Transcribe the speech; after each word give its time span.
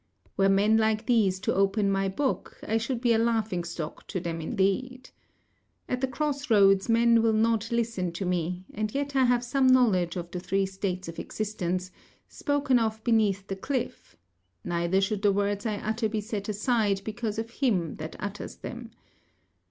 Were 0.35 0.49
men 0.49 0.77
like 0.77 1.05
these 1.05 1.39
to 1.41 1.53
open 1.53 1.91
my 1.91 2.09
book, 2.09 2.57
I 2.67 2.79
should 2.79 3.01
be 3.01 3.13
a 3.13 3.19
laughing 3.19 3.63
stock 3.63 4.07
to 4.07 4.19
them 4.19 4.41
indeed. 4.41 5.11
At 5.87 6.01
the 6.01 6.07
cross 6.07 6.49
roads 6.49 6.89
men 6.89 7.21
will 7.21 7.33
not 7.33 7.71
listen 7.71 8.11
to 8.13 8.25
me, 8.25 8.65
and 8.73 8.95
yet 8.95 9.15
I 9.15 9.25
have 9.25 9.43
some 9.43 9.67
knowledge 9.67 10.15
of 10.15 10.31
the 10.31 10.39
three 10.39 10.65
states 10.65 11.07
of 11.07 11.19
existence 11.19 11.91
spoken 12.27 12.79
of 12.79 13.03
beneath 13.03 13.45
the 13.45 13.55
cliff; 13.55 14.17
neither 14.65 15.01
should 15.01 15.21
the 15.21 15.31
words 15.31 15.67
I 15.67 15.75
utter 15.75 16.09
be 16.09 16.19
set 16.19 16.49
aside 16.49 17.03
because 17.05 17.37
of 17.37 17.51
him 17.51 17.97
that 17.97 18.15
utters 18.19 18.55
them. 18.55 18.89